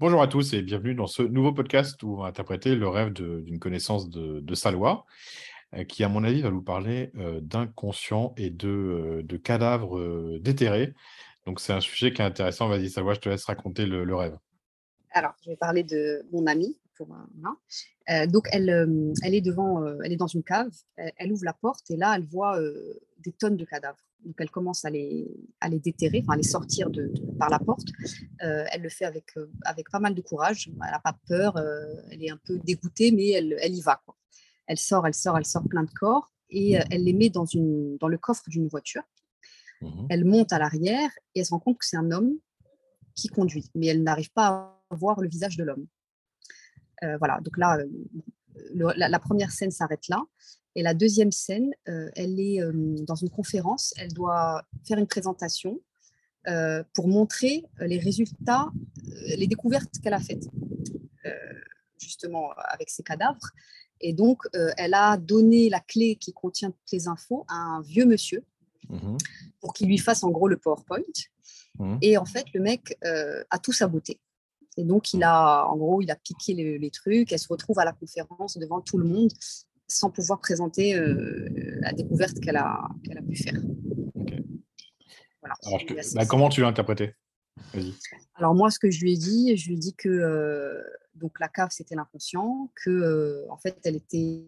Bonjour 0.00 0.20
à 0.20 0.26
tous 0.26 0.54
et 0.54 0.62
bienvenue 0.62 0.96
dans 0.96 1.06
ce 1.06 1.22
nouveau 1.22 1.52
podcast 1.52 2.02
où 2.02 2.14
on 2.14 2.22
va 2.22 2.26
interpréter 2.26 2.74
le 2.74 2.88
rêve 2.88 3.12
d'une 3.12 3.60
connaissance 3.60 4.10
de, 4.10 4.40
de 4.40 4.54
euh, 5.74 5.84
qui, 5.84 6.02
à 6.02 6.08
mon 6.08 6.24
avis, 6.24 6.42
va 6.42 6.50
vous 6.50 6.62
parler 6.62 7.12
euh, 7.16 7.40
d'inconscient 7.40 8.34
et 8.36 8.50
de, 8.50 9.22
euh, 9.30 9.38
cadavres 9.38 10.40
déterrés. 10.40 10.94
Donc, 11.46 11.60
c'est 11.60 11.72
un 11.72 11.80
sujet 11.80 12.12
qui 12.12 12.22
est 12.22 12.24
intéressant. 12.24 12.68
Vas-y, 12.68 12.90
Salois, 12.90 13.14
je 13.14 13.20
te 13.20 13.28
laisse 13.28 13.44
raconter 13.44 13.86
le, 13.86 14.16
rêve. 14.16 14.36
Alors, 15.12 15.34
je 15.44 15.50
vais 15.50 15.56
parler 15.56 15.84
de 15.84 16.26
mon 16.32 16.48
amie. 16.48 16.76
Donc, 16.98 18.48
elle 18.50 18.68
est 19.22 19.40
devant, 19.40 19.86
elle 20.02 20.12
est 20.12 20.16
dans 20.16 20.26
une 20.26 20.42
cave. 20.42 20.72
Elle, 20.96 21.32
ouvre 21.32 21.44
la 21.44 21.52
porte 21.54 21.88
et 21.92 21.96
là, 21.96 22.14
elle 22.16 22.24
voit 22.24 22.58
des 23.20 23.32
tonnes 23.32 23.56
de 23.56 23.64
cadavres. 23.64 24.02
Donc, 24.24 24.34
elle 24.38 24.50
commence 24.50 24.84
à 24.84 24.90
les, 24.90 25.28
à 25.60 25.68
les 25.68 25.78
déterrer, 25.78 26.20
enfin, 26.22 26.34
à 26.34 26.36
les 26.36 26.42
sortir 26.42 26.90
de, 26.90 27.12
par 27.38 27.50
la 27.50 27.58
porte. 27.58 27.88
Euh, 28.42 28.64
elle 28.72 28.82
le 28.82 28.88
fait 28.88 29.04
avec, 29.04 29.36
euh, 29.36 29.50
avec 29.64 29.90
pas 29.90 30.00
mal 30.00 30.14
de 30.14 30.20
courage. 30.20 30.70
Elle 30.70 30.90
n'a 30.90 31.00
pas 31.00 31.16
peur. 31.26 31.56
Euh, 31.56 31.94
elle 32.10 32.22
est 32.22 32.30
un 32.30 32.40
peu 32.44 32.58
dégoûtée, 32.58 33.12
mais 33.12 33.30
elle, 33.30 33.56
elle 33.60 33.74
y 33.74 33.82
va. 33.82 34.00
Quoi. 34.04 34.16
Elle 34.66 34.78
sort, 34.78 35.06
elle 35.06 35.14
sort, 35.14 35.36
elle 35.36 35.44
sort 35.44 35.64
plein 35.68 35.84
de 35.84 35.90
corps 35.90 36.32
et 36.50 36.72
elle 36.90 37.04
les 37.04 37.14
met 37.14 37.30
dans, 37.30 37.46
une, 37.46 37.96
dans 37.98 38.08
le 38.08 38.18
coffre 38.18 38.48
d'une 38.48 38.68
voiture. 38.68 39.02
Mmh 39.80 40.06
elle 40.08 40.24
monte 40.24 40.52
à 40.52 40.58
l'arrière 40.58 41.10
et 41.34 41.40
elle 41.40 41.46
se 41.46 41.50
rend 41.50 41.58
compte 41.58 41.78
que 41.78 41.84
c'est 41.84 41.96
un 41.96 42.10
homme 42.12 42.32
qui 43.14 43.28
conduit, 43.28 43.70
mais 43.74 43.86
elle 43.86 44.02
n'arrive 44.02 44.30
pas 44.30 44.80
à 44.88 44.94
voir 44.94 45.20
le 45.20 45.28
visage 45.28 45.56
de 45.56 45.64
l'homme. 45.64 45.86
voilà, 47.18 47.40
donc 47.40 47.58
là, 47.58 47.78
la, 48.74 49.18
première 49.18 49.50
scène 49.50 49.70
s'arrête 49.70 50.08
là. 50.08 50.22
Et 50.74 50.82
la 50.82 50.94
deuxième 50.94 51.32
scène, 51.32 51.72
euh, 51.88 52.10
elle 52.16 52.40
est 52.40 52.60
euh, 52.60 52.72
dans 53.02 53.14
une 53.14 53.30
conférence, 53.30 53.94
elle 53.96 54.12
doit 54.12 54.64
faire 54.86 54.98
une 54.98 55.06
présentation 55.06 55.80
euh, 56.48 56.82
pour 56.94 57.08
montrer 57.08 57.64
les 57.80 57.98
résultats, 57.98 58.70
les 59.36 59.46
découvertes 59.46 59.98
qu'elle 60.02 60.14
a 60.14 60.20
faites, 60.20 60.46
justement 61.98 62.50
avec 62.68 62.90
ces 62.90 63.02
cadavres. 63.02 63.50
Et 64.00 64.12
donc, 64.12 64.42
elle 64.52 64.92
a 64.92 65.16
donné 65.16 65.70
la 65.70 65.80
clé 65.80 66.16
qui 66.16 66.32
contient 66.32 66.70
toutes 66.70 66.92
les 66.92 67.08
infos 67.08 67.46
à 67.48 67.54
un 67.54 67.80
vieux 67.80 68.04
monsieur 68.04 68.44
mmh 68.90 69.16
pour 69.60 69.72
qu'il 69.72 69.88
lui 69.88 69.96
fasse 69.96 70.22
en 70.22 70.30
gros 70.30 70.46
le 70.46 70.58
PowerPoint. 70.58 71.00
Mmh. 71.78 71.96
Et 72.02 72.18
en 72.18 72.26
fait, 72.26 72.44
le 72.52 72.60
mec 72.60 72.98
a 73.02 73.58
tout 73.58 73.72
saboté. 73.72 74.20
Et 74.76 74.84
donc, 74.84 75.14
il 75.14 75.22
a, 75.22 75.66
en 75.66 75.76
gros, 75.76 76.02
il 76.02 76.10
a 76.10 76.16
piqué 76.16 76.52
les, 76.52 76.90
trucs. 76.90 77.32
Elle 77.32 77.38
se 77.38 77.48
retrouve 77.48 77.78
à 77.78 77.86
la 77.86 77.92
conférence 77.92 78.58
devant 78.58 78.82
tout 78.82 78.98
le 78.98 79.06
monde 79.06 79.32
sans 79.88 80.10
pouvoir 80.10 80.40
présenter 80.40 80.94
euh, 80.94 81.48
la 81.80 81.92
découverte 81.92 82.40
qu'elle 82.40 82.56
a, 82.56 82.88
qu'elle 83.04 83.18
a 83.18 83.22
pu 83.22 83.36
faire. 83.36 83.60
Bah, 86.14 86.26
comment 86.26 86.48
tu 86.48 86.62
l'as 86.62 86.68
interprété 86.68 87.14
Alors 88.36 88.54
moi, 88.54 88.70
ce 88.70 88.78
que 88.78 88.90
je 88.90 89.00
lui 89.00 89.12
ai 89.12 89.16
dit, 89.16 89.56
je 89.56 89.68
lui 89.68 89.74
ai 89.74 89.78
dit 89.78 89.94
que 89.94 90.08
euh, 90.08 90.82
donc 91.14 91.38
la 91.38 91.48
cave 91.48 91.68
c'était 91.70 91.94
l'inconscient, 91.94 92.70
que 92.82 92.90
euh, 92.90 93.46
en 93.50 93.58
fait 93.58 93.78
elle 93.84 93.96
était 93.96 94.44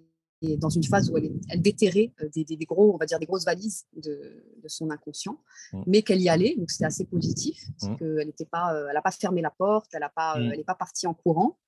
dans 0.59 0.69
une 0.71 0.85
phase 0.85 1.11
où 1.11 1.17
elle, 1.17 1.31
elle 1.49 1.63
déterrait 1.63 2.13
des, 2.35 2.45
des, 2.45 2.57
gros, 2.67 2.95
on 2.95 2.99
va 2.99 3.07
dire 3.07 3.19
des 3.19 3.27
grosses 3.27 3.45
valises 3.45 3.87
de, 3.97 4.45
de 4.63 4.69
son 4.69 4.91
inconscient, 4.91 5.41
mmh. 5.73 5.83
mais 5.87 6.03
qu'elle 6.03 6.21
y 6.21 6.29
allait, 6.29 6.55
donc 6.59 6.71
c'était 6.71 6.85
assez 6.85 7.05
positif, 7.05 7.59
parce 7.81 7.93
mmh. 7.93 7.97
qu'elle 7.97 8.27
n'était 8.27 8.45
pas, 8.45 8.75
elle 8.89 8.95
n'a 8.95 9.03
pas 9.03 9.11
fermé 9.11 9.41
la 9.41 9.51
porte, 9.51 9.91
elle 9.95 10.01
n'est 10.01 10.07
pas, 10.15 10.39
mmh. 10.39 10.53
elle 10.53 10.65
pas 10.65 10.75
partie 10.75 11.07
en 11.07 11.15
courant. 11.15 11.59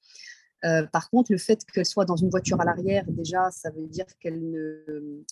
Euh, 0.65 0.87
par 0.87 1.11
contre, 1.11 1.33
le 1.33 1.39
fait 1.39 1.65
qu'elle 1.73 1.87
soit 1.87 2.05
dans 2.05 2.17
une 2.17 2.31
voiture 2.31 2.61
à 2.61 2.65
l'arrière, 2.65 3.05
déjà, 3.09 3.51
ça 3.51 3.71
veut 3.71 3.87
dire 3.87 4.07
qu'elle 4.21 4.51
ne. 4.51 5.25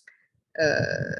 Euh, 0.60 1.14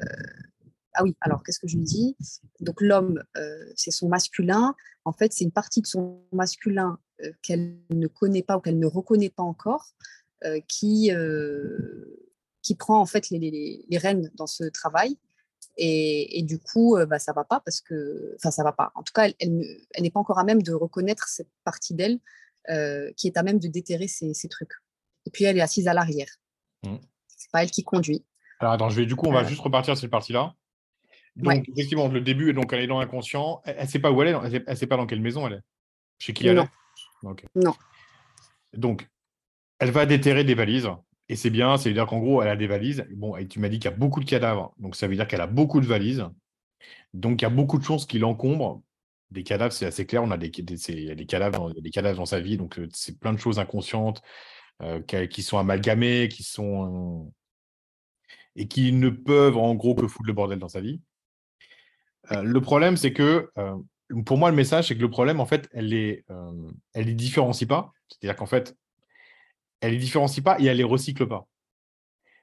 ah 0.93 1.03
oui, 1.03 1.15
alors 1.21 1.43
qu'est-ce 1.43 1.59
que 1.59 1.67
je 1.67 1.77
dis? 1.77 2.15
Donc 2.59 2.81
l'homme, 2.81 3.23
euh, 3.37 3.71
c'est 3.75 3.91
son 3.91 4.07
masculin. 4.07 4.75
En 5.05 5.13
fait, 5.13 5.33
c'est 5.33 5.43
une 5.43 5.51
partie 5.51 5.81
de 5.81 5.87
son 5.87 6.21
masculin 6.31 6.97
qu'elle 7.41 7.77
ne 7.89 8.07
connaît 8.07 8.43
pas 8.43 8.57
ou 8.57 8.61
qu'elle 8.61 8.79
ne 8.79 8.87
reconnaît 8.87 9.29
pas 9.29 9.43
encore, 9.43 9.93
qui, 10.67 11.11
qui 12.61 12.75
prend 12.75 12.99
en 12.99 13.05
fait 13.05 13.29
les, 13.29 13.85
rênes 13.93 14.31
dans 14.35 14.47
ce 14.47 14.63
travail. 14.65 15.17
Et, 15.77 16.41
du 16.43 16.57
coup, 16.57 16.97
bah, 17.07 17.19
ça 17.19 17.31
va 17.33 17.43
pas 17.43 17.59
parce 17.59 17.81
que, 17.81 18.35
enfin, 18.35 18.49
ça 18.49 18.63
va 18.63 18.71
pas. 18.71 18.91
En 18.95 19.03
tout 19.03 19.13
cas, 19.13 19.29
elle 19.39 19.77
n'est 19.99 20.11
pas 20.11 20.19
encore 20.19 20.39
à 20.39 20.43
même 20.43 20.63
de 20.63 20.73
reconnaître 20.73 21.27
cette 21.27 21.49
partie 21.63 21.93
d'elle 21.93 22.19
euh, 22.69 23.11
qui 23.17 23.27
est 23.27 23.37
à 23.37 23.43
même 23.43 23.59
de 23.59 23.67
déterrer 23.67 24.07
ces, 24.07 24.33
trucs. 24.49 24.73
Et 25.25 25.29
puis 25.29 25.43
elle 25.43 25.57
est 25.57 25.61
assise 25.61 25.87
à 25.87 25.93
l'arrière. 25.93 26.29
Ce 26.83 26.89
mmh. 26.89 26.99
C'est 27.27 27.51
pas 27.51 27.63
elle 27.63 27.71
qui 27.71 27.83
conduit. 27.83 28.25
Alors 28.59 28.73
attends, 28.73 28.89
je 28.89 28.95
vais 28.95 29.05
du 29.05 29.15
coup, 29.15 29.27
on 29.27 29.33
va 29.33 29.43
juste 29.43 29.61
repartir 29.61 29.95
sur 29.95 30.01
cette 30.01 30.11
partie-là. 30.11 30.55
Donc 31.35 31.69
effectivement, 31.69 32.07
le 32.07 32.21
début, 32.21 32.53
donc 32.53 32.73
elle 32.73 32.81
est 32.81 32.87
dans 32.87 32.99
l'inconscient. 32.99 33.61
Elle, 33.65 33.81
ne 33.81 33.87
sait 33.87 33.99
pas 33.99 34.11
où 34.11 34.21
elle 34.21 34.29
est. 34.29 34.53
Elle 34.53 34.63
ne 34.67 34.75
sait 34.75 34.87
pas 34.87 34.97
dans 34.97 35.05
quelle 35.05 35.21
maison 35.21 35.45
elle 35.47 35.53
est. 35.53 35.61
Chez 36.17 36.33
qui 36.33 36.47
elle 36.47 36.57
est. 36.57 36.69
Non. 37.55 37.73
Donc, 38.73 39.07
elle 39.79 39.91
va 39.91 40.05
déterrer 40.05 40.43
des 40.43 40.55
valises. 40.55 40.89
Et 41.29 41.35
c'est 41.35 41.49
bien, 41.49 41.77
c'est-à-dire 41.77 42.05
qu'en 42.05 42.19
gros, 42.19 42.41
elle 42.41 42.49
a 42.49 42.55
des 42.55 42.67
valises. 42.67 43.05
Bon, 43.11 43.35
et 43.35 43.47
tu 43.47 43.59
m'as 43.59 43.69
dit 43.69 43.79
qu'il 43.79 43.91
y 43.91 43.93
a 43.93 43.97
beaucoup 43.97 44.19
de 44.19 44.25
cadavres. 44.25 44.73
Donc, 44.77 44.95
ça 44.95 45.07
veut 45.07 45.15
dire 45.15 45.27
qu'elle 45.27 45.41
a 45.41 45.47
beaucoup 45.47 45.81
de 45.81 45.85
valises. 45.85 46.25
Donc, 47.13 47.41
il 47.41 47.43
y 47.43 47.45
a 47.45 47.49
beaucoup 47.49 47.77
de 47.77 47.83
chances 47.83 48.05
qu'il 48.05 48.23
encombre 48.23 48.81
des 49.31 49.43
cadavres, 49.43 49.73
c'est 49.73 49.85
assez 49.85 50.05
clair. 50.05 50.23
On 50.23 50.31
a 50.31 50.37
des, 50.37 50.47
il 50.47 51.03
y 51.03 51.11
a 51.11 51.15
des 51.15 51.25
cadavres, 51.25 51.57
dans, 51.57 51.69
des 51.69 51.89
cadavres 51.89 52.17
dans 52.17 52.25
sa 52.25 52.39
vie, 52.39 52.57
donc 52.57 52.79
c'est 52.93 53.19
plein 53.19 53.33
de 53.33 53.39
choses 53.39 53.59
inconscientes 53.59 54.21
euh, 54.81 55.01
qui 55.01 55.43
sont 55.43 55.57
amalgamées, 55.57 56.29
qui 56.29 56.43
sont 56.43 57.31
et 58.55 58.67
qui 58.67 58.91
ne 58.91 59.09
peuvent 59.09 59.57
en 59.57 59.75
gros 59.75 59.93
que 59.95 60.07
foutre 60.07 60.27
le 60.27 60.33
bordel 60.33 60.59
dans 60.59 60.69
sa 60.69 60.81
vie. 60.81 61.01
Euh, 62.31 62.41
le 62.41 62.61
problème, 62.61 62.97
c'est 62.97 63.13
que 63.13 63.49
pour 64.25 64.37
moi, 64.37 64.49
le 64.49 64.55
message, 64.55 64.87
c'est 64.87 64.95
que 64.95 65.01
le 65.01 65.09
problème, 65.09 65.39
en 65.39 65.45
fait, 65.45 65.69
elle 65.73 65.87
les, 65.87 66.25
elle 66.93 67.05
les 67.05 67.13
différencie 67.13 67.67
pas. 67.67 67.91
C'est-à-dire 68.07 68.37
qu'en 68.37 68.45
fait, 68.45 68.75
elle 69.81 69.91
les 69.91 69.99
différencie 69.99 70.43
pas 70.43 70.59
et 70.59 70.65
elle 70.65 70.77
les 70.77 70.83
recycle 70.83 71.27
pas. 71.27 71.47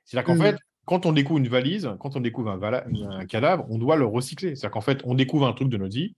C'est-à-dire 0.05 0.27
qu'en 0.27 0.37
mmh. 0.37 0.43
fait, 0.43 0.57
quand 0.85 1.07
on 1.07 1.13
découvre 1.13 1.39
une 1.39 1.49
valise, 1.49 1.91
quand 1.99 2.17
on 2.17 2.21
découvre 2.21 2.51
un, 2.51 2.63
un 2.63 3.27
cadavre, 3.27 3.67
on 3.71 3.79
doit 3.79 3.97
le 3.97 4.05
recycler. 4.05 4.55
C'est-à-dire 4.55 4.73
qu'en 4.73 4.83
fait, 4.83 5.01
on 5.05 5.15
découvre 5.15 5.47
un 5.47 5.53
truc 5.53 5.69
de 5.69 5.79
notre 5.79 5.95
vie, 5.95 6.15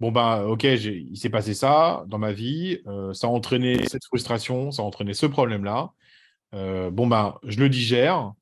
bon 0.00 0.12
ben 0.12 0.44
ok, 0.44 0.64
il 0.64 1.16
s'est 1.16 1.30
passé 1.30 1.54
ça 1.54 2.04
dans 2.06 2.18
ma 2.18 2.32
vie, 2.32 2.80
euh, 2.86 3.12
ça 3.12 3.26
a 3.26 3.30
entraîné 3.30 3.86
cette 3.86 4.04
frustration, 4.04 4.70
ça 4.70 4.82
a 4.82 4.84
entraîné 4.84 5.14
ce 5.14 5.26
problème-là. 5.26 5.92
Euh, 6.54 6.90
bon 6.90 7.06
ben, 7.06 7.38
je 7.44 7.58
le 7.58 7.68
digère, 7.68 8.32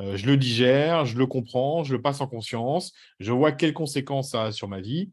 euh, 0.00 0.16
je 0.16 0.26
le 0.26 0.36
digère, 0.36 1.06
je 1.06 1.16
le 1.16 1.26
comprends, 1.26 1.84
je 1.84 1.94
le 1.94 2.02
passe 2.02 2.20
en 2.20 2.26
conscience, 2.26 2.92
je 3.20 3.32
vois 3.32 3.52
quelles 3.52 3.72
conséquences 3.72 4.30
ça 4.30 4.44
a 4.44 4.52
sur 4.52 4.68
ma 4.68 4.80
vie, 4.80 5.10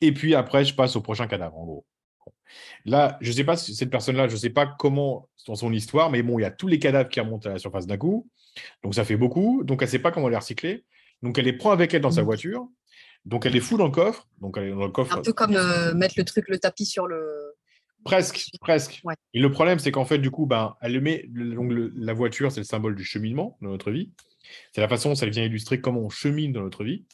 et 0.00 0.12
puis 0.12 0.34
après, 0.34 0.64
je 0.64 0.74
passe 0.74 0.96
au 0.96 1.00
prochain 1.00 1.26
cadavre, 1.26 1.58
en 1.58 1.64
gros. 1.64 1.86
Là, 2.84 3.16
je 3.20 3.30
ne 3.30 3.34
sais 3.34 3.44
pas 3.44 3.56
si 3.56 3.74
cette 3.74 3.90
personne-là, 3.90 4.28
je 4.28 4.34
ne 4.34 4.38
sais 4.38 4.50
pas 4.50 4.66
comment 4.66 5.28
dans 5.46 5.54
son 5.54 5.72
histoire, 5.72 6.10
mais 6.10 6.22
bon, 6.22 6.38
il 6.38 6.42
y 6.42 6.44
a 6.44 6.50
tous 6.50 6.68
les 6.68 6.78
cadavres 6.78 7.08
qui 7.08 7.20
remontent 7.20 7.48
à 7.48 7.52
la 7.54 7.58
surface 7.58 7.86
d'un 7.86 7.96
coup, 7.96 8.28
donc 8.82 8.94
ça 8.94 9.04
fait 9.04 9.16
beaucoup, 9.16 9.64
donc 9.64 9.82
elle 9.82 9.88
ne 9.88 9.90
sait 9.90 9.98
pas 9.98 10.12
comment 10.12 10.28
les 10.28 10.36
recycler, 10.36 10.84
donc 11.22 11.38
elle 11.38 11.46
les 11.46 11.52
prend 11.52 11.70
avec 11.70 11.94
elle 11.94 12.02
dans 12.02 12.10
sa 12.10 12.22
mmh. 12.22 12.24
voiture, 12.24 12.68
donc 13.24 13.46
elle 13.46 13.56
est 13.56 13.60
fou 13.60 13.76
dans 13.76 13.86
le 13.86 13.90
coffre. 13.90 14.28
Donc 14.40 14.56
elle 14.56 14.68
est 14.68 14.70
dans 14.70 14.84
le 14.84 14.90
coffre. 14.90 15.16
Un 15.16 15.22
peu 15.22 15.32
comme 15.32 15.56
euh, 15.56 15.94
mettre 15.94 16.14
le 16.16 16.24
truc, 16.24 16.48
le 16.48 16.58
tapis 16.58 16.86
sur 16.86 17.06
le. 17.06 17.54
Presque, 18.02 18.50
presque. 18.60 19.02
Et 19.34 19.40
le 19.40 19.50
problème, 19.50 19.78
c'est 19.78 19.92
qu'en 19.92 20.06
fait, 20.06 20.18
du 20.18 20.30
coup, 20.30 20.46
ben, 20.46 20.74
elle 20.80 20.98
met. 21.02 21.26
Donc, 21.28 21.70
la 21.94 22.14
voiture, 22.14 22.50
c'est 22.50 22.60
le 22.60 22.64
symbole 22.64 22.94
du 22.94 23.04
cheminement 23.04 23.58
dans 23.60 23.68
notre 23.68 23.90
vie. 23.90 24.10
C'est 24.72 24.80
la 24.80 24.88
façon 24.88 25.10
dont 25.10 25.14
ça 25.14 25.26
vient 25.26 25.44
illustrer 25.44 25.82
comment 25.82 26.00
on 26.00 26.08
chemine 26.08 26.52
dans 26.52 26.62
notre 26.62 26.82
vie. 26.82 27.04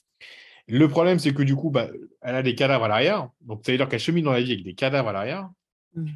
Le 0.69 0.87
problème, 0.89 1.19
c'est 1.19 1.35
que 1.35 1.43
du 1.43 1.57
coup, 1.57 1.71
ben, 1.71 1.91
elle 2.23 2.37
a 2.37 2.43
des 2.43 2.55
cadavres 2.55 2.85
à 2.85 2.89
l'arrière. 2.89 3.29
Donc, 3.41 3.63
ça 3.67 3.73
veut 3.73 3.79
dire 3.79 3.89
qu'elle 3.89 3.99
chemine 3.99 4.25
dans 4.25 4.33
la 4.33 4.41
vie 4.41 4.53
avec 4.53 4.65
des 4.65 4.75
cadavres 4.75 5.09
à 5.09 5.13
l'arrière. 5.13 5.51
Mmh. 5.95 6.07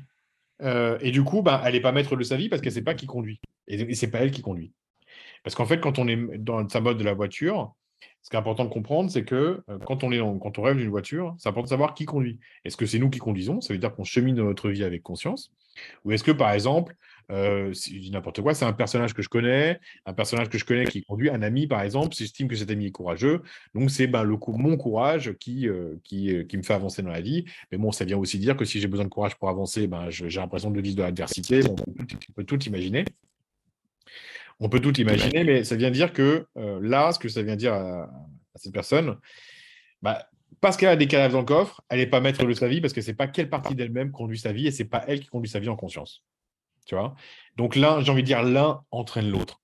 Euh, 0.62 0.98
et 1.00 1.10
du 1.10 1.24
coup, 1.24 1.42
ben, 1.42 1.60
elle 1.64 1.72
n'est 1.72 1.80
pas 1.80 1.92
maître 1.92 2.14
de 2.14 2.22
sa 2.22 2.36
vie 2.36 2.48
parce 2.48 2.62
qu'elle 2.62 2.70
ne 2.72 2.74
sait 2.74 2.82
pas 2.82 2.94
qui 2.94 3.06
conduit. 3.06 3.40
Et, 3.66 3.74
et 3.74 3.94
c'est 3.94 4.10
pas 4.10 4.20
elle 4.20 4.30
qui 4.30 4.42
conduit. 4.42 4.72
Parce 5.42 5.56
qu'en 5.56 5.66
fait, 5.66 5.80
quand 5.80 5.98
on 5.98 6.06
est 6.06 6.38
dans 6.38 6.60
le 6.60 6.68
symbole 6.68 6.96
de 6.96 7.04
la 7.04 7.14
voiture, 7.14 7.74
ce 8.22 8.28
qui 8.28 8.36
est 8.36 8.38
important 8.38 8.64
de 8.64 8.70
comprendre, 8.70 9.10
c'est 9.10 9.24
que 9.24 9.62
euh, 9.68 9.78
quand, 9.86 10.04
on 10.04 10.62
rêve 10.62 10.76
d'une 10.76 10.90
voiture, 10.90 11.34
c'est 11.38 11.48
important 11.48 11.64
de 11.64 11.70
savoir 11.70 11.94
qui 11.94 12.04
conduit. 12.04 12.38
Est-ce 12.64 12.76
que 12.76 12.86
c'est 12.86 12.98
nous 12.98 13.10
qui 13.10 13.18
conduisons? 13.18 13.60
Ça 13.60 13.72
veut 13.72 13.78
dire 13.78 13.94
qu'on 13.94 14.04
chemine 14.04 14.34
dans 14.34 14.44
notre 14.44 14.68
vie 14.68 14.84
avec 14.84 15.02
conscience? 15.02 15.52
Ou 16.04 16.12
est-ce 16.12 16.24
que, 16.24 16.32
par 16.32 16.52
exemple, 16.52 16.94
euh, 17.30 17.72
n'importe 18.10 18.42
quoi, 18.42 18.54
c'est 18.54 18.64
un 18.64 18.72
personnage 18.72 19.14
que 19.14 19.22
je 19.22 19.28
connais, 19.28 19.78
un 20.04 20.12
personnage 20.12 20.48
que 20.48 20.58
je 20.58 20.64
connais 20.64 20.84
qui 20.84 21.02
conduit, 21.02 21.30
un 21.30 21.42
ami, 21.42 21.66
par 21.66 21.80
exemple, 21.80 22.14
si 22.14 22.24
j'estime 22.24 22.48
que 22.48 22.56
cet 22.56 22.70
ami 22.70 22.86
est 22.86 22.90
courageux, 22.90 23.42
donc 23.74 23.90
c'est 23.90 24.06
ben, 24.06 24.24
le, 24.24 24.36
mon 24.48 24.76
courage 24.76 25.32
qui, 25.38 25.68
euh, 25.68 25.94
qui, 26.02 26.44
me 26.56 26.62
fait 26.62 26.74
avancer 26.74 27.02
dans 27.02 27.10
la 27.10 27.20
vie. 27.20 27.44
Mais 27.70 27.78
bon, 27.78 27.92
ça 27.92 28.04
vient 28.04 28.18
aussi 28.18 28.38
dire 28.38 28.56
que 28.56 28.64
si 28.64 28.80
j'ai 28.80 28.88
besoin 28.88 29.04
de 29.04 29.10
courage 29.10 29.36
pour 29.36 29.48
avancer, 29.48 29.86
ben, 29.86 30.10
j'ai 30.10 30.28
l'impression 30.40 30.70
de 30.70 30.80
vivre 30.80 30.96
de 30.96 31.02
l'adversité. 31.02 31.62
on 31.68 32.32
peut 32.34 32.44
tout 32.44 32.62
imaginer. 32.64 33.04
On 34.60 34.68
peut 34.68 34.80
tout 34.80 34.98
imaginer, 35.00 35.42
mais 35.42 35.64
ça 35.64 35.74
vient 35.74 35.90
dire 35.90 36.12
que 36.12 36.46
euh, 36.56 36.78
là, 36.82 37.12
ce 37.12 37.18
que 37.18 37.28
ça 37.28 37.42
vient 37.42 37.56
dire 37.56 37.72
à, 37.72 38.10
cette 38.56 38.72
personne, 38.72 39.16
bah, 40.02 40.28
parce 40.60 40.76
qu'elle 40.76 40.90
a 40.90 40.96
des 40.96 41.08
cadavres 41.08 41.32
dans 41.32 41.40
le 41.40 41.46
coffre, 41.46 41.82
elle 41.88 41.98
n'est 41.98 42.06
pas 42.06 42.20
maître 42.20 42.44
de 42.44 42.52
sa 42.52 42.68
vie 42.68 42.82
parce 42.82 42.92
que 42.92 43.00
c'est 43.00 43.14
pas 43.14 43.26
quelle 43.26 43.48
partie 43.48 43.74
d'elle-même 43.74 44.12
conduit 44.12 44.38
sa 44.38 44.52
vie 44.52 44.66
et 44.66 44.70
c'est 44.70 44.84
pas 44.84 45.02
elle 45.08 45.20
qui 45.20 45.28
conduit 45.28 45.50
sa 45.50 45.60
vie 45.60 45.70
en 45.70 45.76
conscience. 45.76 46.22
Tu 46.84 46.94
vois? 46.94 47.14
Donc 47.56 47.74
l'un, 47.74 48.00
j'ai 48.02 48.12
envie 48.12 48.22
de 48.22 48.26
dire, 48.26 48.42
l'un 48.42 48.82
entraîne 48.90 49.30
l'autre. 49.30 49.62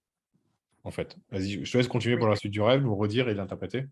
En 0.84 0.90
fait, 0.90 1.16
vas-y, 1.31 1.64
je 1.64 1.70
te 1.70 1.76
laisse 1.76 1.88
continuer 1.88 2.16
pour 2.16 2.28
la 2.28 2.37
suite 2.37 2.52
du 2.52 2.62
rêve, 2.62 2.82
vous 2.82 2.96
redire 2.96 3.28
et 3.28 3.34
l'interpréter. 3.34 3.87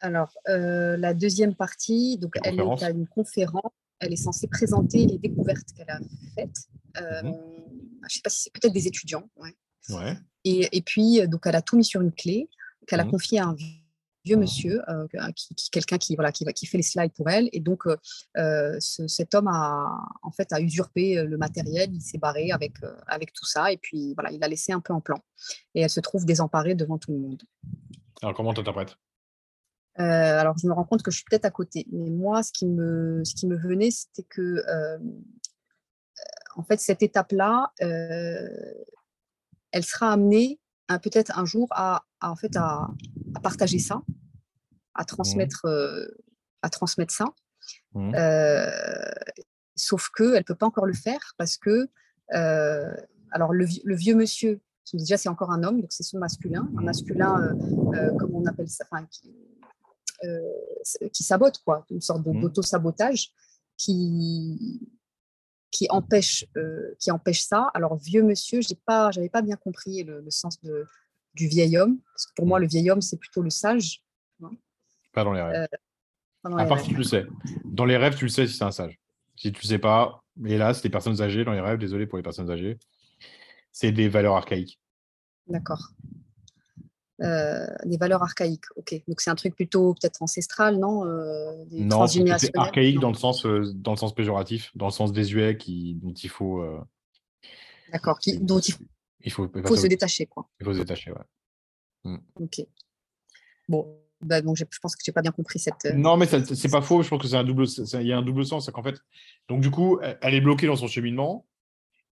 Alors, 0.00 0.32
euh, 0.48 0.96
la 0.96 1.12
deuxième 1.12 1.54
partie, 1.54 2.16
donc 2.18 2.36
elle 2.44 2.60
est 2.60 2.82
à 2.84 2.90
une 2.90 3.08
conférence. 3.08 3.72
elle 3.98 4.12
est 4.12 4.16
censée 4.16 4.46
présenter 4.46 5.06
les 5.06 5.18
découvertes 5.18 5.72
qu'elle 5.76 5.90
a 5.90 5.98
faites. 6.34 6.68
Euh, 7.00 7.22
Mhm. 7.22 7.34
Je 8.02 8.04
ne 8.04 8.08
sais 8.08 8.20
pas 8.22 8.30
si 8.30 8.42
c'est 8.42 8.52
peut-être 8.52 8.72
des 8.72 8.86
étudiants. 8.86 9.28
ouais. 9.36 9.54
Ouais. 9.90 10.16
Et, 10.44 10.68
et 10.76 10.82
puis, 10.82 11.20
euh, 11.20 11.26
donc, 11.26 11.42
elle 11.46 11.56
a 11.56 11.62
tout 11.62 11.76
mis 11.76 11.84
sur 11.84 12.00
une 12.00 12.12
clé 12.12 12.48
qu'elle 12.86 13.00
a 13.00 13.04
Mhm. 13.04 13.10
confiée 13.10 13.38
à 13.40 13.46
un 13.46 13.56
vieux 14.24 14.36
monsieur, 14.36 14.82
euh, 14.90 15.06
qui, 15.36 15.54
qui- 15.54 15.70
quelqu'un 15.70 15.98
qui, 15.98 16.14
voilà, 16.16 16.32
qui, 16.32 16.66
fait 16.66 16.76
les 16.78 16.82
slides 16.82 17.12
pour 17.12 17.28
elle. 17.30 17.48
Et 17.52 17.60
donc, 17.60 17.86
euh, 17.86 18.76
ce- 18.80 19.06
cet 19.06 19.34
homme 19.36 19.46
a, 19.48 19.86
en 20.22 20.30
fait, 20.32 20.52
a 20.52 20.60
usurpé 20.60 21.22
le 21.22 21.36
matériel, 21.36 21.90
il 21.94 22.00
s'est 22.00 22.18
barré 22.18 22.50
avec, 22.50 22.72
euh, 22.82 22.92
avec 23.06 23.32
tout 23.32 23.44
ça. 23.46 23.70
Et 23.72 23.76
puis, 23.76 24.14
voilà, 24.14 24.32
il 24.32 24.40
l'a 24.40 24.48
laissé 24.48 24.72
un 24.72 24.80
peu 24.80 24.92
en 24.92 25.00
plan. 25.00 25.18
Et 25.74 25.80
elle 25.82 25.90
se 25.90 26.00
trouve 26.00 26.24
désemparée 26.26 26.74
devant 26.74 26.98
tout 26.98 27.12
le 27.12 27.18
monde. 27.18 27.42
Alors, 28.22 28.34
comment 28.34 28.52
tu 28.54 28.60
interprètes 28.60 28.96
alors, 29.98 30.58
je 30.58 30.66
me 30.66 30.74
rends 30.74 30.84
compte 30.84 31.02
que 31.02 31.10
je 31.10 31.16
suis 31.16 31.24
peut-être 31.24 31.46
à 31.46 31.50
côté. 31.50 31.86
Mais 31.90 32.10
moi, 32.10 32.42
ce 32.42 32.52
qui 32.52 32.66
me, 32.66 33.24
ce 33.24 33.34
qui 33.34 33.46
me 33.46 33.56
venait, 33.56 33.90
c'était 33.90 34.24
que, 34.24 34.62
en 36.54 36.62
fait, 36.64 36.78
cette 36.80 37.02
étape-là, 37.02 37.72
elle 39.76 39.84
sera 39.84 40.12
amenée 40.12 40.58
peut-être 41.02 41.38
un 41.38 41.44
jour 41.44 41.68
à, 41.72 42.04
à, 42.20 42.30
en 42.30 42.36
fait, 42.36 42.56
à, 42.56 42.88
à 43.34 43.40
partager 43.42 43.78
ça, 43.78 44.00
à 44.94 45.04
transmettre, 45.04 45.66
euh, 45.66 46.06
à 46.62 46.70
transmettre 46.70 47.12
ça. 47.12 47.26
Mhm. 47.94 48.14
Euh, 48.14 48.70
sauf 49.74 50.08
qu'elle 50.16 50.32
ne 50.32 50.42
peut 50.42 50.54
pas 50.54 50.66
encore 50.66 50.86
le 50.86 50.94
faire 50.94 51.34
parce 51.36 51.56
que, 51.58 51.88
euh, 52.34 52.94
alors, 53.32 53.52
le, 53.52 53.66
vi- 53.66 53.82
le 53.84 53.94
vieux 53.96 54.14
monsieur, 54.14 54.60
déjà, 54.94 55.16
c'est 55.18 55.28
encore 55.28 55.50
un 55.50 55.62
homme, 55.64 55.80
donc 55.82 55.90
c'est 55.92 56.04
son 56.04 56.18
masculin, 56.18 56.70
un 56.78 56.82
masculin, 56.82 57.34
euh, 57.42 57.54
euh, 57.96 58.16
comme 58.16 58.34
on 58.34 58.46
appelle 58.46 58.70
ça, 58.70 58.84
enfin, 58.90 59.04
qui, 59.10 59.34
euh, 60.24 60.40
qui 61.12 61.22
sabote, 61.22 61.58
quoi, 61.64 61.84
une 61.90 62.00
sorte 62.00 62.22
d'auto-sabotage 62.22 63.32
qui, 63.76 64.88
qui, 65.76 65.86
empêche, 65.90 66.46
euh, 66.56 66.94
qui 66.98 67.10
empêche 67.10 67.42
ça. 67.42 67.70
Alors, 67.74 67.96
vieux 67.96 68.22
monsieur, 68.22 68.60
je 68.62 68.68
n'avais 68.68 68.80
pas, 68.86 69.10
j'avais 69.10 69.28
pas 69.28 69.42
bien 69.42 69.56
compris 69.56 70.04
le, 70.04 70.20
le 70.20 70.30
sens 70.30 70.60
de, 70.62 70.86
du 71.34 71.48
vieil 71.48 71.76
homme, 71.76 71.98
parce 72.12 72.26
que 72.26 72.32
pour 72.34 72.46
moi, 72.46 72.58
le 72.58 72.66
vieil 72.66 72.90
homme, 72.90 73.02
c'est 73.02 73.18
plutôt 73.18 73.42
le 73.42 73.50
sage. 73.50 74.02
Pas 75.12 75.24
dans 75.24 75.32
les 75.32 75.42
rêves. 75.42 75.68
pendant 76.42 76.56
à 76.56 76.62
les 76.62 76.68
part 76.68 76.78
rêves. 76.78 76.86
si 76.86 76.92
tu 76.92 76.96
le 76.96 77.04
sais. 77.04 77.26
Dans 77.64 77.84
les 77.84 77.96
rêves, 77.96 78.16
tu 78.16 78.24
le 78.24 78.30
sais 78.30 78.46
si 78.46 78.54
c'est 78.54 78.64
un 78.64 78.70
sage. 78.70 78.98
Si 79.36 79.52
tu 79.52 79.62
le 79.62 79.68
sais 79.68 79.78
pas, 79.78 80.22
hélas, 80.44 80.82
les 80.82 80.90
personnes 80.90 81.20
âgées 81.20 81.44
dans 81.44 81.52
les 81.52 81.60
rêves, 81.60 81.78
désolé 81.78 82.06
pour 82.06 82.16
les 82.16 82.22
personnes 82.22 82.50
âgées, 82.50 82.78
c'est 83.70 83.92
des 83.92 84.08
valeurs 84.08 84.36
archaïques. 84.36 84.80
D'accord. 85.46 85.90
Euh, 87.22 87.66
des 87.86 87.96
valeurs 87.96 88.22
archaïques, 88.22 88.66
ok. 88.76 89.02
Donc 89.08 89.22
c'est 89.22 89.30
un 89.30 89.34
truc 89.34 89.54
plutôt 89.54 89.94
peut-être 89.94 90.20
ancestral, 90.20 90.78
non 90.78 91.06
euh, 91.06 91.64
des 91.64 91.80
Non, 91.80 92.06
c'est 92.06 92.54
archaïque 92.54 92.96
Non. 92.96 93.00
dans 93.00 93.08
le 93.10 93.16
sens 93.16 93.46
euh, 93.46 93.72
dans 93.74 93.92
le 93.92 93.96
sens 93.96 94.14
péjoratif, 94.14 94.70
dans 94.74 94.86
le 94.86 94.92
sens 94.92 95.12
désuet 95.12 95.56
qui 95.56 95.94
dont 96.02 96.12
il 96.12 96.28
faut 96.28 96.62
D'accord, 97.90 98.18
dont 98.40 98.58
il 98.58 98.74
il 99.22 99.32
faut, 99.32 99.50
faut 99.64 99.76
se 99.76 99.86
détacher, 99.86 100.26
quoi. 100.26 100.46
il 100.60 100.64
faut 100.66 100.74
se 100.74 100.78
détacher. 100.78 101.10
ouais. 101.10 102.18
Ok. 102.38 102.60
Bon, 103.68 103.98
bah, 104.20 104.42
donc 104.42 104.56
je 104.56 104.64
pense 104.80 104.94
que 104.94 105.02
j'ai 105.04 105.12
pas 105.12 105.22
bien 105.22 105.32
compris 105.32 105.58
cette. 105.58 105.86
Non, 105.94 106.18
mais 106.18 106.26
c'est 106.26 106.70
pas 106.70 106.82
faux. 106.82 107.02
Je 107.02 107.08
pense 107.08 107.22
que 107.22 107.28
c'est 107.28 107.36
un 107.36 107.44
double. 107.44 107.64
Il 107.94 108.06
y 108.06 108.12
a 108.12 108.18
un 108.18 108.22
double 108.22 108.44
sens. 108.44 108.66
C'est 108.66 108.72
qu'en 108.72 108.82
fait, 108.82 108.96
donc 109.48 109.62
du 109.62 109.70
coup, 109.70 109.98
elle 110.20 110.34
est 110.34 110.40
bloquée 110.42 110.66
dans 110.66 110.76
son 110.76 110.86
cheminement. 110.86 111.46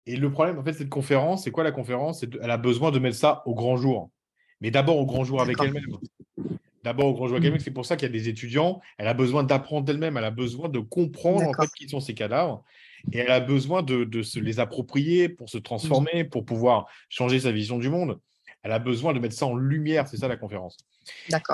Et 0.07 0.17
le 0.17 0.31
problème, 0.31 0.59
en 0.59 0.65
fait, 0.65 0.73
cette 0.73 0.89
conférence, 0.89 1.45
c'est 1.45 1.51
quoi 1.51 1.65
la 1.65 1.73
conférence? 1.73 2.23
Elle 2.23 2.51
a 2.51 2.57
besoin 2.59 2.93
de 2.93 2.99
mettre 2.99 3.17
ça 3.17 3.43
au 3.45 3.55
grand 3.55 3.77
jour. 3.77 4.11
Mais 4.61 4.71
d'abord 4.71 4.97
au 4.99 5.07
grand 5.07 5.25
jour 5.25 5.41
avec 5.41 5.57
elle-même. 5.61 5.85
D'abord 6.83 7.07
au 7.07 7.15
grand 7.15 7.27
jour 7.27 7.37
avec 7.37 7.45
Mm. 7.45 7.47
elle-même. 7.47 7.61
C'est 7.61 7.71
pour 7.73 7.85
ça 7.87 7.97
qu'il 7.97 8.07
y 8.07 8.11
a 8.11 8.13
des 8.13 8.29
étudiants. 8.29 8.81
Elle 8.99 9.09
a 9.09 9.15
besoin 9.15 9.43
d'apprendre 9.43 9.85
d'elle-même. 9.85 10.17
Elle 10.17 10.25
a 10.25 10.31
besoin 10.31 10.69
de 10.69 10.79
comprendre 10.79 11.43
en 11.49 11.53
fait 11.53 11.71
qui 11.77 11.89
sont 11.89 12.01
ces 12.01 12.15
cadavres. 12.15 12.65
Et 13.13 13.19
elle 13.19 13.31
a 13.31 13.41
besoin 13.41 13.83
de, 13.83 14.05
de 14.05 14.23
se 14.23 14.39
les 14.41 14.59
approprier 14.61 15.29
pour 15.29 15.49
se 15.49 15.59
transformer, 15.59 16.25
pour 16.25 16.45
pouvoir 16.45 16.87
changer 17.09 17.41
sa 17.41 17.53
vision 17.53 17.79
du 17.79 17.89
monde. 17.89 18.19
Elle 18.63 18.73
a 18.73 18.79
besoin 18.81 19.13
de 19.15 19.21
mettre 19.21 19.35
ça 19.37 19.47
en 19.47 19.55
lumière. 19.55 20.09
C'est 20.09 20.17
ça 20.17 20.27
la 20.29 20.37
conférence. 20.37 20.77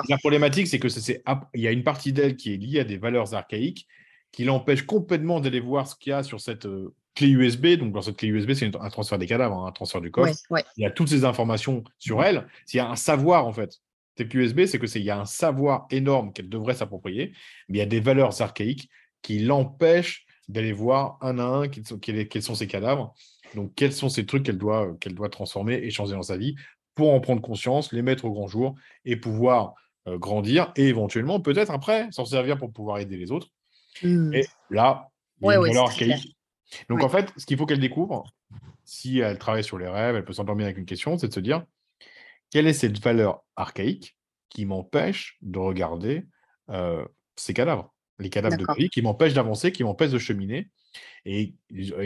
La 0.09 0.17
problématique, 0.17 0.67
c'est 0.67 0.79
que 0.79 0.89
c'est 0.89 1.21
il 1.53 1.61
y 1.61 1.67
a 1.67 1.71
une 1.71 1.83
partie 1.83 2.11
d'elle 2.11 2.35
qui 2.35 2.53
est 2.53 2.57
liée 2.57 2.79
à 2.79 2.83
des 2.83 2.97
valeurs 2.97 3.35
archaïques 3.35 3.87
qui 4.31 4.45
l'empêche 4.45 4.81
complètement 4.83 5.39
d'aller 5.39 5.59
voir 5.59 5.87
ce 5.87 5.95
qu'il 5.95 6.09
y 6.09 6.13
a 6.13 6.23
sur 6.23 6.41
cette 6.41 6.65
euh, 6.65 6.95
clé 7.15 7.27
USB. 7.29 7.77
Donc, 7.77 7.93
dans 7.93 8.01
cette 8.01 8.17
clé 8.17 8.27
USB, 8.29 8.53
c'est 8.53 8.75
un 8.75 8.89
transfert 8.89 9.17
des 9.17 9.27
cadavres, 9.27 9.55
hein, 9.57 9.67
un 9.67 9.71
transfert 9.71 10.01
du 10.01 10.11
coffre. 10.11 10.33
Ouais, 10.49 10.57
ouais. 10.57 10.65
Il 10.77 10.83
y 10.83 10.85
a 10.85 10.91
toutes 10.91 11.09
ces 11.09 11.25
informations 11.25 11.83
sur 11.99 12.23
elle. 12.23 12.47
S'il 12.65 12.77
y 12.77 12.81
a 12.81 12.89
un 12.89 12.95
savoir, 12.95 13.45
en 13.47 13.53
fait, 13.53 13.79
cette 14.17 14.29
clé 14.29 14.41
USB, 14.41 14.65
c'est 14.65 14.79
que 14.79 14.87
c'est 14.87 14.99
il 14.99 15.05
y 15.05 15.09
a 15.09 15.19
un 15.19 15.25
savoir 15.25 15.87
énorme 15.91 16.33
qu'elle 16.33 16.49
devrait 16.49 16.73
s'approprier, 16.75 17.33
mais 17.69 17.77
il 17.77 17.79
y 17.79 17.83
a 17.83 17.85
des 17.87 17.99
valeurs 17.99 18.41
archaïques 18.41 18.89
qui 19.21 19.39
l'empêchent 19.39 20.25
d'aller 20.49 20.73
voir 20.73 21.17
un 21.21 21.39
à 21.39 21.43
un 21.43 21.67
quels 21.67 21.87
sont, 21.87 21.97
quels- 21.99 22.27
quels 22.27 22.43
sont 22.43 22.55
ces 22.55 22.67
cadavres. 22.67 23.13
Donc, 23.55 23.73
quels 23.75 23.93
sont 23.93 24.09
ces 24.09 24.25
trucs 24.25 24.43
qu'elle 24.43 24.57
doit, 24.57 24.93
qu'elle 24.99 25.15
doit 25.15 25.29
transformer 25.29 25.75
et 25.75 25.89
changer 25.91 26.13
dans 26.13 26.21
sa 26.23 26.37
vie 26.37 26.55
pour 26.95 27.13
en 27.13 27.19
prendre 27.19 27.41
conscience, 27.41 27.91
les 27.93 28.01
mettre 28.01 28.25
au 28.25 28.31
grand 28.31 28.47
jour 28.47 28.75
et 29.05 29.15
pouvoir 29.15 29.73
euh, 30.07 30.17
grandir 30.17 30.71
et 30.75 30.87
éventuellement, 30.89 31.39
peut-être 31.39 31.71
après, 31.71 32.07
s'en 32.11 32.25
servir 32.25 32.57
pour 32.57 32.71
pouvoir 32.73 32.99
aider 32.99 33.17
les 33.17 33.31
autres. 33.31 33.47
Et 34.33 34.45
là, 34.69 35.09
il 35.41 35.47
y 35.47 35.47
a 35.47 35.49
Ouais, 35.49 35.55
une 35.55 35.61
ouais, 35.61 35.69
valeur 35.69 35.91
c'est 35.91 36.03
clair. 36.05 36.17
archaïque. 36.17 36.35
Donc, 36.89 36.99
Ouais. 36.99 37.05
en 37.05 37.09
fait, 37.09 37.31
ce 37.37 37.45
qu'il 37.45 37.57
faut 37.57 37.65
qu'elle 37.65 37.79
découvre, 37.79 38.23
si 38.83 39.19
elle 39.19 39.37
travaille 39.37 39.63
sur 39.63 39.77
les 39.77 39.87
rêves, 39.87 40.15
elle 40.15 40.25
peut 40.25 40.33
s'endormir 40.33 40.65
avec 40.65 40.77
une 40.77 40.85
question, 40.85 41.17
c'est 41.17 41.27
de 41.29 41.33
se 41.33 41.39
dire 41.39 41.65
quelle 42.49 42.67
est 42.67 42.73
cette 42.73 42.99
valeur 42.99 43.43
archaïque 43.55 44.15
qui 44.49 44.65
m'empêche 44.65 45.37
de 45.41 45.57
regarder 45.59 46.25
euh, 46.69 47.03
ces 47.35 47.53
cadavres, 47.53 47.93
les 48.19 48.29
cadavres 48.29 48.57
de 48.57 48.65
vie, 48.77 48.89
qui 48.89 49.01
m'empêchent 49.01 49.33
d'avancer, 49.33 49.71
qui 49.71 49.83
m'empêchent 49.83 50.11
de 50.11 50.19
cheminer. 50.19 50.69
Et 51.25 51.55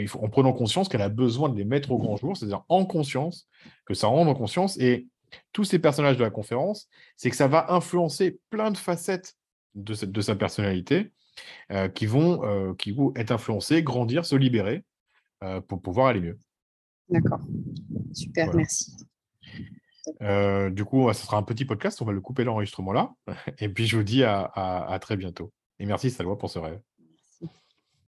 faut, 0.06 0.20
en 0.20 0.28
prenant 0.30 0.52
conscience 0.54 0.88
qu'elle 0.88 1.02
a 1.02 1.10
besoin 1.10 1.48
de 1.50 1.56
les 1.56 1.64
mettre 1.66 1.90
au 1.90 1.98
grand 1.98 2.16
jour, 2.16 2.36
c'est-à-dire 2.36 2.64
en 2.68 2.86
conscience, 2.86 3.48
que 3.84 3.92
ça 3.92 4.06
rende 4.06 4.28
en 4.28 4.34
conscience. 4.34 4.78
Et 4.78 5.08
tous 5.52 5.64
ces 5.64 5.78
personnages 5.78 6.16
de 6.16 6.22
la 6.24 6.30
conférence, 6.30 6.88
c'est 7.16 7.28
que 7.28 7.36
ça 7.36 7.48
va 7.48 7.70
influencer 7.74 8.40
plein 8.48 8.70
de 8.70 8.78
facettes 8.78 9.34
de, 9.74 9.92
cette- 9.92 10.12
de 10.12 10.20
sa 10.22 10.34
personnalité 10.36 11.12
euh, 11.70 11.88
qui, 11.88 12.06
vont, 12.06 12.44
euh, 12.44 12.74
qui 12.74 12.92
vont 12.92 13.12
être 13.16 13.30
influencées, 13.32 13.82
grandir, 13.82 14.24
se 14.24 14.36
libérer 14.36 14.84
euh, 15.44 15.60
pour 15.60 15.80
pouvoir 15.82 16.08
aller 16.08 16.20
mieux. 16.20 16.38
D'accord. 17.08 17.40
Super, 18.12 18.46
Voilà. 18.46 18.58
merci. 18.58 18.96
Du 20.74 20.84
coup, 20.84 21.12
ce 21.12 21.26
sera 21.26 21.36
un 21.36 21.42
petit 21.42 21.64
podcast, 21.64 22.00
on 22.02 22.04
va 22.04 22.12
le 22.12 22.20
couper 22.20 22.44
l'enregistrement 22.44 22.92
là. 22.92 23.12
Et 23.58 23.68
puis, 23.68 23.86
je 23.86 23.96
vous 23.96 24.02
dis 24.02 24.24
à, 24.24 24.40
à- 24.40 24.92
à 24.92 24.98
très 24.98 25.16
bientôt. 25.16 25.52
Et 25.78 25.86
merci, 25.86 26.10
Salwa, 26.10 26.36
pour 26.36 26.50
ce 26.50 26.58
rêve. 26.58 26.80